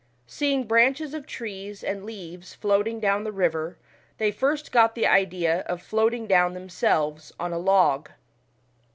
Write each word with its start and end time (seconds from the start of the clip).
Seeing 0.25 0.63
branches 0.63 1.13
of 1.13 1.27
trees 1.27 1.83
and 1.83 2.03
leaves 2.07 2.55
floating 2.55 2.99
down 2.99 3.23
the 3.23 3.31
river, 3.31 3.77
they 4.17 4.31
first 4.31 4.71
got 4.71 4.95
+he 4.97 5.05
idea 5.05 5.59
of 5.67 5.79
floating 5.79 6.25
down 6.25 6.55
themselves 6.55 7.31
on 7.39 7.53
a 7.53 7.59
log. 7.59 8.09